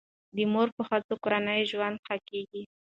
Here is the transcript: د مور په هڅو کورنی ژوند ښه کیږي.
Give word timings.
د 0.35 0.37
مور 0.51 0.67
په 0.77 0.81
هڅو 0.89 1.13
کورنی 1.23 1.61
ژوند 1.71 1.97
ښه 2.05 2.15
کیږي. 2.29 2.63